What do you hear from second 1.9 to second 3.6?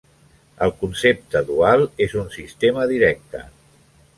és un sistema directe.